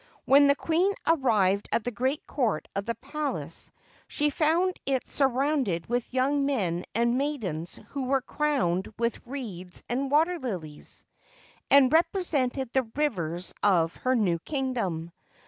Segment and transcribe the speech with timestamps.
[0.25, 3.71] When the queen arrived at the great court of the palace,
[4.07, 9.83] she found it sur rounded with young men and maidens who were crowned with reeds
[9.87, 11.05] and water lilies,
[11.69, 15.11] and represented the rivers of her new kingdom.